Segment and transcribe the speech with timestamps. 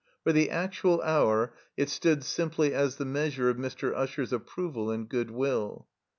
[0.23, 3.93] For the actual hour it stood simply as the measure of Mr.
[3.95, 5.87] Usher's approval and good will.